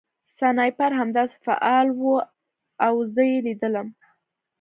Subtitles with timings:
[0.37, 2.03] سنایپر همداسې فعال و
[2.85, 3.87] او زه یې لیدلم